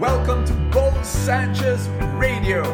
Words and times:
Welcome 0.00 0.46
to 0.46 0.54
Bo 0.72 0.90
Sanchez 1.02 1.86
Radio. 2.14 2.64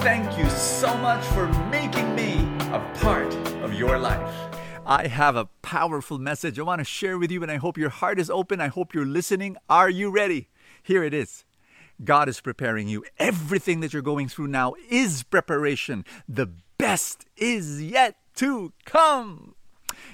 Thank 0.00 0.36
you 0.36 0.50
so 0.50 0.92
much 0.96 1.24
for 1.26 1.46
making 1.70 2.16
me 2.16 2.40
a 2.72 2.84
part 3.00 3.32
of 3.62 3.74
your 3.74 3.96
life. 3.96 4.34
I 4.84 5.06
have 5.06 5.36
a 5.36 5.44
powerful 5.62 6.18
message 6.18 6.58
I 6.58 6.62
want 6.62 6.80
to 6.80 6.84
share 6.84 7.16
with 7.16 7.30
you, 7.30 7.42
and 7.42 7.52
I 7.52 7.58
hope 7.58 7.78
your 7.78 7.90
heart 7.90 8.18
is 8.18 8.28
open. 8.28 8.60
I 8.60 8.66
hope 8.66 8.92
you're 8.92 9.06
listening. 9.06 9.56
Are 9.70 9.88
you 9.88 10.10
ready? 10.10 10.48
Here 10.82 11.04
it 11.04 11.14
is. 11.14 11.44
God 12.02 12.28
is 12.28 12.40
preparing 12.40 12.88
you. 12.88 13.04
Everything 13.20 13.78
that 13.78 13.92
you're 13.92 14.02
going 14.02 14.26
through 14.26 14.48
now 14.48 14.74
is 14.90 15.22
preparation. 15.22 16.04
The 16.28 16.50
best 16.76 17.24
is 17.36 17.84
yet 17.84 18.16
to 18.34 18.72
come. 18.84 19.54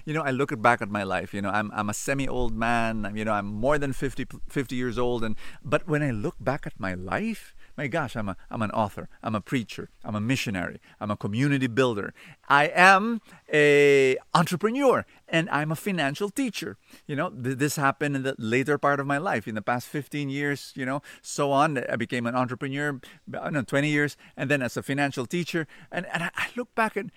You 0.05 0.15
know, 0.15 0.23
I 0.23 0.31
look 0.31 0.51
back 0.61 0.83
at 0.83 0.91
my 0.91 1.03
life, 1.03 1.33
you 1.35 1.43
know, 1.43 1.51
I'm, 1.51 1.71
I'm 1.75 1.89
a 1.89 1.95
semi 1.95 2.29
old 2.29 2.55
man, 2.55 3.13
you 3.15 3.25
know, 3.25 3.33
I'm 3.33 3.47
more 3.47 3.79
than 3.79 3.93
50, 3.93 4.27
50 4.49 4.77
years 4.77 4.99
old. 4.99 5.25
And, 5.25 5.37
but 5.65 5.87
when 5.89 6.03
I 6.03 6.11
look 6.11 6.37
back 6.41 6.67
at 6.67 6.79
my 6.79 6.95
life, 6.95 7.55
my 7.77 7.87
gosh, 7.87 8.15
I'm, 8.15 8.29
a, 8.29 8.37
I'm 8.51 8.63
an 8.63 8.71
author, 8.73 9.09
I'm 9.23 9.35
a 9.35 9.41
preacher, 9.41 9.89
I'm 10.05 10.15
a 10.15 10.21
missionary, 10.21 10.81
I'm 11.01 11.11
a 11.11 11.17
community 11.17 11.67
builder, 11.67 12.13
I 12.49 12.65
am 12.75 13.23
a 13.51 14.19
entrepreneur, 14.35 15.07
and 15.29 15.49
I'm 15.49 15.73
a 15.73 15.77
financial 15.77 16.29
teacher. 16.29 16.77
You 17.07 17.17
know, 17.17 17.31
th- 17.31 17.57
this 17.57 17.77
happened 17.77 18.17
in 18.17 18.23
the 18.23 18.35
later 18.37 18.77
part 18.77 19.01
of 19.01 19.07
my 19.07 19.19
life, 19.19 19.49
in 19.49 19.55
the 19.55 19.63
past 19.63 19.87
15 19.87 20.29
years, 20.29 20.73
you 20.77 20.85
know, 20.85 21.01
so 21.23 21.53
on. 21.53 21.79
I 21.79 21.97
became 21.97 22.27
an 22.27 22.35
entrepreneur, 22.35 23.01
no, 23.27 23.63
20 23.63 23.89
years, 23.89 24.17
and 24.37 24.51
then 24.51 24.61
as 24.61 24.77
a 24.77 24.83
financial 24.83 25.25
teacher. 25.25 25.67
And, 25.91 26.07
and 26.13 26.25
I, 26.25 26.31
I 26.37 26.49
look 26.57 26.75
back 26.75 26.97
and 26.97 27.11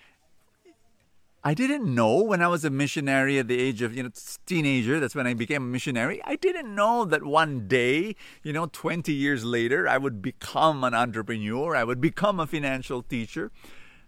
I 1.46 1.52
didn't 1.52 1.94
know 1.94 2.22
when 2.22 2.40
I 2.40 2.48
was 2.48 2.64
a 2.64 2.70
missionary 2.70 3.38
at 3.38 3.48
the 3.48 3.60
age 3.60 3.82
of, 3.82 3.94
you 3.94 4.02
know, 4.02 4.10
teenager, 4.46 4.98
that's 4.98 5.14
when 5.14 5.26
I 5.26 5.34
became 5.34 5.62
a 5.62 5.66
missionary. 5.66 6.22
I 6.24 6.36
didn't 6.36 6.74
know 6.74 7.04
that 7.04 7.22
one 7.22 7.68
day, 7.68 8.16
you 8.42 8.54
know, 8.54 8.64
20 8.72 9.12
years 9.12 9.44
later, 9.44 9.86
I 9.86 9.98
would 9.98 10.22
become 10.22 10.82
an 10.84 10.94
entrepreneur, 10.94 11.76
I 11.76 11.84
would 11.84 12.00
become 12.00 12.40
a 12.40 12.46
financial 12.46 13.02
teacher. 13.02 13.52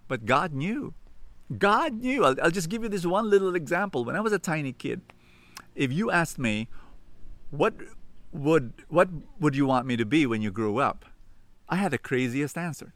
But 0.09 0.25
God 0.25 0.55
knew. 0.55 0.95
God 1.59 2.01
knew. 2.01 2.25
I'll, 2.25 2.37
I'll 2.43 2.51
just 2.51 2.71
give 2.71 2.83
you 2.83 2.89
this 2.89 3.05
one 3.05 3.29
little 3.29 3.55
example. 3.55 4.05
When 4.05 4.17
I 4.17 4.21
was 4.21 4.33
a 4.33 4.39
tiny 4.39 4.73
kid, 4.73 5.03
if 5.75 5.93
you 5.93 6.11
asked 6.11 6.39
me, 6.39 6.69
what 7.51 7.75
would 8.33 8.73
what 8.89 9.09
would 9.41 9.55
you 9.55 9.67
want 9.67 9.87
me 9.87 9.97
to 9.97 10.07
be 10.07 10.25
when 10.25 10.41
you 10.41 10.51
grew 10.51 10.79
up? 10.79 11.05
I 11.69 11.77
had 11.77 11.93
the 11.93 11.99
craziest 11.99 12.57
answer. 12.57 12.95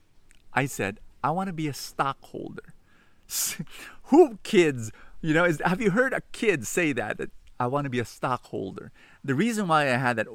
I 0.55 0.66
said, 0.66 0.98
I 1.22 1.30
want 1.30 1.48
to 1.48 1.52
be 1.52 1.68
a 1.68 1.74
stockholder. 1.74 2.74
Who 4.05 4.39
kids, 4.42 4.91
you 5.20 5.34
know, 5.34 5.45
is, 5.45 5.61
have 5.64 5.81
you 5.81 5.91
heard 5.91 6.12
a 6.12 6.23
kid 6.33 6.67
say 6.67 6.92
that? 6.92 7.19
That 7.19 7.31
I 7.59 7.67
want 7.67 7.84
to 7.84 7.91
be 7.91 8.00
a 8.00 8.05
stockholder. 8.05 8.91
The 9.23 9.34
reason 9.34 9.69
why 9.69 9.83
I 9.83 9.98
had 9.98 10.17
that 10.17 10.28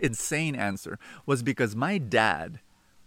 insane 0.00 0.56
answer 0.56 0.98
was 1.24 1.42
because 1.42 1.76
my 1.76 1.98
dad 1.98 2.58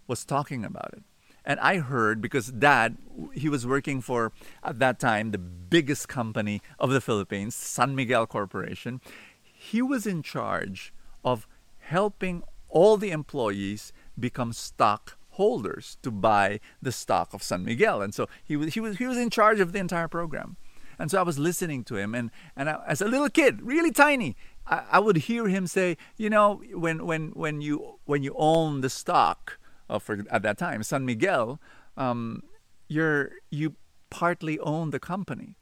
was 0.06 0.24
talking 0.24 0.64
about 0.64 0.94
it. 0.94 1.02
And 1.44 1.60
I 1.60 1.76
heard 1.76 2.22
because 2.22 2.50
dad, 2.50 2.96
he 3.34 3.50
was 3.50 3.66
working 3.66 4.00
for, 4.00 4.32
at 4.62 4.78
that 4.78 4.98
time, 4.98 5.30
the 5.30 5.38
biggest 5.38 6.08
company 6.08 6.62
of 6.78 6.90
the 6.90 7.02
Philippines, 7.02 7.54
San 7.54 7.94
Miguel 7.94 8.26
Corporation. 8.26 9.02
He 9.42 9.82
was 9.82 10.06
in 10.06 10.22
charge 10.22 10.94
of 11.22 11.46
helping 11.80 12.44
all 12.70 12.96
the 12.96 13.10
employees 13.10 13.92
become 14.18 14.54
stock 14.54 15.18
holders 15.34 15.98
to 16.02 16.10
buy 16.10 16.60
the 16.80 16.92
stock 16.92 17.34
of 17.34 17.42
San 17.42 17.64
Miguel. 17.64 18.02
And 18.02 18.14
so 18.14 18.28
he 18.44 18.56
was, 18.56 18.74
he 18.74 18.80
was, 18.80 18.98
he 18.98 19.06
was 19.06 19.18
in 19.18 19.30
charge 19.30 19.60
of 19.60 19.72
the 19.72 19.78
entire 19.78 20.08
program. 20.08 20.56
And 20.98 21.10
so 21.10 21.18
I 21.18 21.22
was 21.22 21.38
listening 21.38 21.82
to 21.84 21.96
him, 21.96 22.14
and, 22.14 22.30
and 22.56 22.70
I, 22.70 22.80
as 22.86 23.00
a 23.00 23.08
little 23.08 23.28
kid, 23.28 23.62
really 23.62 23.90
tiny, 23.90 24.36
I, 24.66 24.82
I, 24.92 24.98
would 25.00 25.16
hear 25.16 25.48
him 25.48 25.66
say, 25.66 25.96
you 26.16 26.30
know, 26.30 26.62
when, 26.72 27.04
when, 27.04 27.30
when, 27.30 27.60
you, 27.60 27.98
when 28.04 28.22
you 28.22 28.32
own 28.36 28.80
the 28.80 28.90
stock 28.90 29.58
of, 29.88 30.04
for, 30.04 30.24
at 30.30 30.42
that 30.42 30.56
time, 30.56 30.84
San 30.84 31.04
Miguel, 31.04 31.60
um, 31.96 32.44
you're, 32.88 33.32
you 33.50 33.74
partly 34.10 34.58
own 34.60 34.90
the 34.90 35.00
company. 35.00 35.56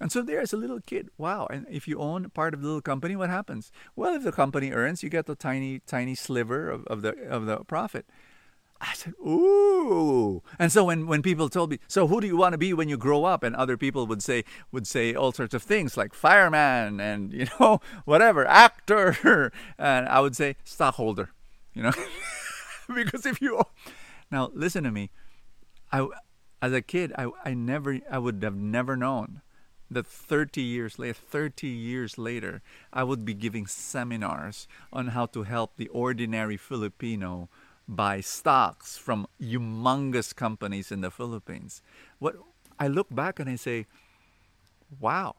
And 0.00 0.12
so 0.12 0.22
there 0.22 0.40
as 0.40 0.52
a 0.52 0.56
little 0.56 0.80
kid, 0.80 1.08
wow. 1.16 1.46
And 1.50 1.66
if 1.70 1.88
you 1.88 1.98
own 1.98 2.28
part 2.30 2.54
of 2.54 2.60
the 2.60 2.66
little 2.66 2.82
company, 2.82 3.16
what 3.16 3.30
happens? 3.30 3.72
Well, 3.94 4.14
if 4.14 4.24
the 4.24 4.32
company 4.32 4.70
earns, 4.70 5.02
you 5.02 5.08
get 5.08 5.28
a 5.28 5.34
tiny, 5.34 5.80
tiny 5.80 6.14
sliver 6.14 6.70
of, 6.70 6.84
of 6.86 7.02
the 7.02 7.14
of 7.28 7.46
the 7.46 7.64
profit. 7.64 8.06
I 8.80 8.92
said, 8.94 9.14
ooh. 9.20 10.42
And 10.58 10.70
so 10.70 10.84
when, 10.84 11.06
when 11.06 11.22
people 11.22 11.48
told 11.48 11.70
me, 11.70 11.78
so 11.88 12.06
who 12.06 12.20
do 12.20 12.26
you 12.26 12.36
want 12.36 12.52
to 12.52 12.58
be 12.58 12.72
when 12.72 12.88
you 12.88 12.96
grow 12.96 13.24
up? 13.24 13.42
And 13.42 13.56
other 13.56 13.76
people 13.76 14.06
would 14.06 14.22
say 14.22 14.44
would 14.70 14.86
say 14.86 15.14
all 15.14 15.32
sorts 15.32 15.54
of 15.54 15.62
things 15.62 15.96
like 15.96 16.12
fireman 16.12 17.00
and 17.00 17.32
you 17.32 17.46
know 17.58 17.80
whatever 18.04 18.46
actor, 18.46 19.52
and 19.78 20.08
I 20.08 20.20
would 20.20 20.36
say 20.36 20.56
stockholder, 20.64 21.30
you 21.72 21.82
know, 21.82 21.92
because 22.94 23.24
if 23.24 23.40
you 23.40 23.62
now 24.30 24.50
listen 24.54 24.84
to 24.84 24.90
me, 24.90 25.10
I 25.90 26.06
as 26.60 26.72
a 26.72 26.82
kid 26.82 27.12
I 27.16 27.30
I 27.44 27.54
never 27.54 28.00
I 28.10 28.18
would 28.18 28.42
have 28.42 28.56
never 28.56 28.96
known 28.96 29.42
that 29.90 30.06
30 30.06 30.62
years 30.62 30.98
later 30.98 31.14
30 31.14 31.68
years 31.68 32.18
later 32.18 32.60
I 32.92 33.04
would 33.04 33.24
be 33.24 33.34
giving 33.34 33.66
seminars 33.66 34.66
on 34.92 35.08
how 35.08 35.26
to 35.26 35.44
help 35.44 35.76
the 35.76 35.88
ordinary 35.88 36.56
Filipino 36.56 37.48
buy 37.88 38.20
stocks 38.20 38.96
from 38.96 39.26
humongous 39.40 40.34
companies 40.34 40.90
in 40.90 41.00
the 41.00 41.10
Philippines. 41.10 41.82
What 42.18 42.36
I 42.78 42.88
look 42.88 43.14
back 43.14 43.38
and 43.38 43.48
I 43.48 43.56
say, 43.56 43.86
wow, 45.00 45.36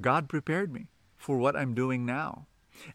God 0.00 0.28
prepared 0.28 0.72
me 0.72 0.86
for 1.16 1.38
what 1.38 1.56
I'm 1.56 1.74
doing 1.74 2.06
now. 2.06 2.46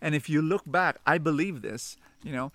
And 0.01 0.15
if 0.15 0.29
you 0.29 0.41
look 0.41 0.63
back, 0.65 0.97
I 1.05 1.17
believe 1.17 1.61
this, 1.61 1.97
you 2.23 2.31
know, 2.31 2.51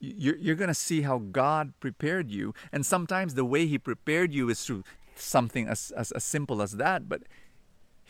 you're, 0.00 0.36
you're 0.36 0.56
going 0.56 0.68
to 0.68 0.74
see 0.74 1.02
how 1.02 1.18
God 1.18 1.72
prepared 1.80 2.30
you. 2.30 2.54
And 2.72 2.84
sometimes 2.84 3.34
the 3.34 3.44
way 3.44 3.66
He 3.66 3.78
prepared 3.78 4.34
you 4.34 4.50
is 4.50 4.64
through 4.64 4.84
something 5.14 5.68
as, 5.68 5.92
as, 5.96 6.10
as 6.12 6.24
simple 6.24 6.60
as 6.60 6.72
that. 6.72 7.08
But 7.08 7.22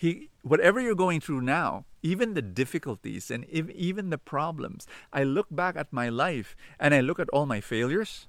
he 0.03 0.29
whatever 0.43 0.81
you're 0.81 0.97
going 0.97 1.21
through 1.21 1.41
now 1.41 1.85
even 2.03 2.35
the 2.35 2.43
difficulties 2.43 3.31
and 3.31 3.47
if, 3.49 3.71
even 3.71 4.11
the 4.11 4.19
problems 4.19 4.85
i 5.13 5.23
look 5.23 5.47
back 5.49 5.77
at 5.77 5.93
my 5.93 6.09
life 6.09 6.57
and 6.81 6.93
i 6.93 7.01
look 7.01 7.21
at 7.21 7.29
all 7.29 7.47
my 7.47 7.61
failures 7.61 8.27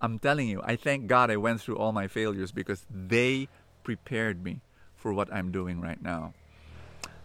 i'm 0.00 0.18
telling 0.18 0.48
you 0.48 0.62
i 0.64 0.74
thank 0.74 1.06
god 1.06 1.30
i 1.30 1.36
went 1.36 1.60
through 1.60 1.76
all 1.76 1.92
my 1.92 2.08
failures 2.08 2.52
because 2.52 2.86
they 2.90 3.46
prepared 3.84 4.42
me 4.42 4.62
for 4.96 5.12
what 5.12 5.30
i'm 5.32 5.52
doing 5.52 5.80
right 5.80 6.02
now 6.02 6.32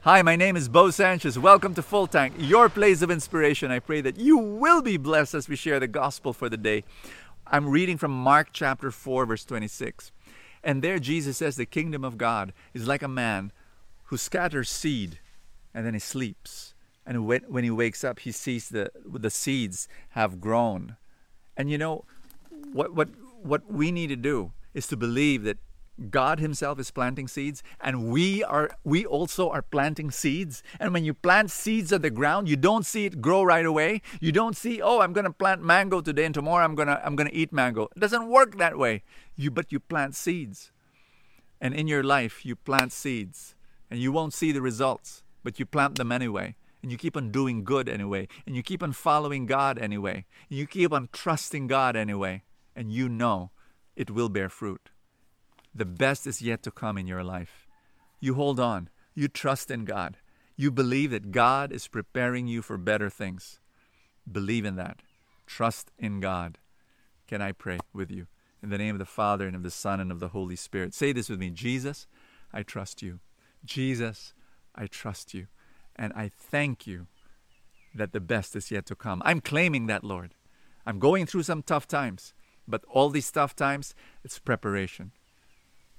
Hi, 0.01 0.21
my 0.21 0.35
name 0.35 0.55
is 0.55 0.69
Bo 0.69 0.91
Sanchez. 0.91 1.39
Welcome 1.39 1.73
to 1.73 1.81
Full 1.81 2.05
Tank, 2.05 2.35
your 2.37 2.69
place 2.69 3.01
of 3.01 3.09
inspiration. 3.09 3.71
I 3.71 3.79
pray 3.79 4.01
that 4.01 4.19
you 4.19 4.37
will 4.37 4.83
be 4.83 4.97
blessed 4.97 5.33
as 5.33 5.49
we 5.49 5.55
share 5.55 5.79
the 5.79 5.87
gospel 5.87 6.31
for 6.31 6.47
the 6.47 6.57
day. 6.57 6.83
I'm 7.47 7.67
reading 7.67 7.97
from 7.97 8.11
Mark 8.11 8.49
chapter 8.53 8.91
4, 8.91 9.25
verse 9.25 9.43
26. 9.43 10.11
And 10.63 10.83
there 10.83 10.99
Jesus 10.99 11.37
says 11.37 11.55
the 11.55 11.65
kingdom 11.65 12.03
of 12.03 12.19
God 12.19 12.53
is 12.75 12.87
like 12.87 13.01
a 13.01 13.07
man 13.07 13.51
who 14.05 14.17
scatters 14.17 14.69
seed 14.69 15.19
and 15.73 15.85
then 15.85 15.93
he 15.93 15.99
sleeps. 15.99 16.73
And 17.05 17.27
when, 17.27 17.41
when 17.47 17.63
he 17.63 17.71
wakes 17.71 18.03
up, 18.03 18.19
he 18.19 18.31
sees 18.31 18.69
the, 18.69 18.91
the 19.05 19.29
seeds 19.29 19.87
have 20.09 20.41
grown. 20.41 20.97
And 21.55 21.69
you 21.69 21.77
know, 21.77 22.05
what, 22.71 22.93
what, 22.95 23.09
what 23.43 23.71
we 23.71 23.91
need 23.91 24.07
to 24.07 24.15
do 24.15 24.53
is 24.73 24.87
to 24.87 24.97
believe 24.97 25.43
that 25.43 25.57
God 26.09 26.39
himself 26.39 26.77
is 26.77 26.91
planting 26.91 27.27
seeds 27.27 27.63
and 27.79 28.09
we 28.09 28.43
are 28.43 28.69
we 28.83 29.05
also 29.05 29.49
are 29.49 29.61
planting 29.61 30.11
seeds. 30.11 30.61
And 30.77 30.93
when 30.93 31.05
you 31.05 31.13
plant 31.13 31.51
seeds 31.51 31.93
on 31.93 32.01
the 32.01 32.09
ground 32.09 32.49
you 32.49 32.57
don't 32.57 32.85
see 32.85 33.05
it 33.05 33.21
grow 33.21 33.43
right 33.43 33.65
away. 33.65 34.01
You 34.19 34.33
don't 34.33 34.57
see 34.57 34.81
oh 34.81 34.99
I'm 34.99 35.13
going 35.13 35.23
to 35.23 35.31
plant 35.31 35.63
mango 35.63 36.01
today 36.01 36.25
and 36.25 36.33
tomorrow 36.33 36.65
I'm 36.65 36.75
going 36.75 36.89
to 36.89 37.05
I'm 37.05 37.15
going 37.15 37.29
to 37.29 37.35
eat 37.35 37.53
mango. 37.53 37.87
It 37.95 37.99
doesn't 38.01 38.27
work 38.27 38.57
that 38.57 38.77
way. 38.77 39.03
You 39.37 39.51
but 39.51 39.71
you 39.71 39.79
plant 39.79 40.15
seeds. 40.15 40.73
And 41.61 41.73
in 41.73 41.87
your 41.87 42.03
life 42.03 42.45
you 42.45 42.57
plant 42.57 42.91
seeds 42.91 43.54
and 43.89 43.99
you 43.99 44.11
won't 44.11 44.33
see 44.33 44.51
the 44.51 44.61
results, 44.61 45.23
but 45.43 45.59
you 45.59 45.65
plant 45.65 45.95
them 45.95 46.11
anyway. 46.11 46.55
And 46.81 46.91
you 46.91 46.97
keep 46.99 47.17
on 47.17 47.31
doing 47.31 47.63
good 47.63 47.89
anyway. 47.89 48.27
And 48.45 48.55
you 48.55 48.61
keep 48.61 48.83
on 48.83 48.93
following 48.93 49.47
God 49.47 49.79
anyway. 49.79 50.25
And 50.49 50.59
you 50.59 50.67
keep 50.67 50.93
on 50.93 51.09
trusting 51.11 51.65
God 51.65 51.95
anyway. 51.95 52.43
And 52.75 52.91
you 52.91 53.09
know 53.09 53.49
it 53.95 54.11
will 54.11 54.29
bear 54.29 54.49
fruit. 54.49 54.91
The 55.73 55.85
best 55.85 56.27
is 56.27 56.43
yet 56.43 56.61
to 56.63 56.71
come 56.71 56.97
in 56.97 57.07
your 57.07 57.23
life. 57.23 57.65
You 58.19 58.35
hold 58.35 58.59
on. 58.59 58.89
You 59.15 59.27
trust 59.27 59.71
in 59.71 59.85
God. 59.85 60.17
You 60.55 60.71
believe 60.71 61.11
that 61.11 61.31
God 61.31 61.71
is 61.71 61.87
preparing 61.87 62.47
you 62.47 62.61
for 62.61 62.77
better 62.77 63.09
things. 63.09 63.59
Believe 64.31 64.63
in 64.63 64.75
that. 64.75 65.01
Trust 65.47 65.91
in 65.97 66.19
God. 66.19 66.59
Can 67.27 67.41
I 67.41 67.51
pray 67.51 67.79
with 67.93 68.11
you? 68.11 68.27
In 68.61 68.69
the 68.69 68.77
name 68.77 68.95
of 68.95 68.99
the 68.99 69.05
Father, 69.05 69.47
and 69.47 69.55
of 69.55 69.63
the 69.63 69.71
Son, 69.71 69.99
and 69.99 70.11
of 70.11 70.19
the 70.19 70.29
Holy 70.29 70.55
Spirit. 70.55 70.93
Say 70.93 71.11
this 71.11 71.29
with 71.29 71.39
me 71.39 71.49
Jesus, 71.49 72.07
I 72.53 72.63
trust 72.63 73.01
you. 73.01 73.19
Jesus, 73.65 74.33
I 74.75 74.87
trust 74.87 75.33
you. 75.33 75.47
And 75.95 76.13
I 76.13 76.29
thank 76.29 76.85
you 76.85 77.07
that 77.93 78.11
the 78.11 78.19
best 78.19 78.55
is 78.55 78.71
yet 78.71 78.85
to 78.87 78.95
come. 78.95 79.21
I'm 79.25 79.41
claiming 79.41 79.87
that, 79.87 80.03
Lord. 80.03 80.31
I'm 80.85 80.99
going 80.99 81.25
through 81.25 81.43
some 81.43 81.63
tough 81.63 81.87
times, 81.87 82.33
but 82.67 82.83
all 82.89 83.09
these 83.09 83.31
tough 83.31 83.55
times, 83.55 83.95
it's 84.23 84.37
preparation 84.37 85.11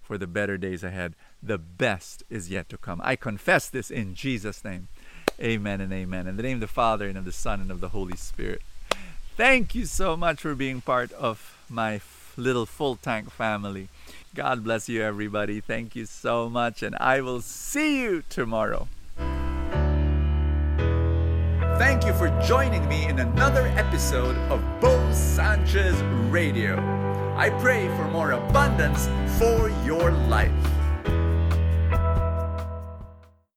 for 0.03 0.17
the 0.19 0.27
better 0.27 0.57
days 0.57 0.85
ahead. 0.85 1.17
The 1.43 1.59
best 1.59 2.23
is 2.31 2.51
yet 2.51 2.69
to 2.69 2.77
come. 2.77 3.01
I 3.03 3.17
confess 3.17 3.69
this 3.69 3.91
in 3.91 4.15
Jesus' 4.15 4.65
name. 4.65 4.89
Amen 5.41 5.81
and 5.81 5.93
amen. 5.93 6.27
In 6.27 6.37
the 6.37 6.43
name 6.43 6.59
of 6.59 6.61
the 6.61 6.67
Father, 6.67 7.09
and 7.09 7.19
of 7.19 7.25
the 7.25 7.33
Son, 7.33 7.61
and 7.61 7.71
of 7.71 7.81
the 7.81 7.89
Holy 7.89 8.17
Spirit. 8.17 8.63
Thank 9.37 9.75
you 9.75 9.85
so 9.85 10.17
much 10.17 10.41
for 10.41 10.55
being 10.55 10.81
part 10.81 11.13
of 11.13 11.59
my 11.69 11.99
little 12.37 12.67
full 12.67 12.97
tank 12.97 13.31
family. 13.31 13.89
God 14.35 14.63
bless 14.65 14.89
you, 14.89 15.03
everybody. 15.03 15.61
Thank 15.61 15.97
you 15.97 16.05
so 16.05 16.49
much, 16.51 16.83
and 16.83 16.95
I 17.01 17.21
will 17.21 17.41
see 17.41 18.03
you 18.03 18.23
tomorrow. 18.29 18.89
Thank 21.79 22.07
you 22.07 22.15
for 22.15 22.29
joining 22.47 22.87
me 22.89 23.07
in 23.07 23.19
another 23.19 23.67
episode 23.77 24.37
of 24.51 24.63
Bo 24.81 25.13
Sanchez 25.13 26.01
Radio. 26.31 26.77
I 27.37 27.51
pray 27.61 27.89
for 27.97 28.05
more 28.09 28.33
abundance 28.33 29.09
for 29.39 29.69
your 29.85 30.11
life. 30.11 30.76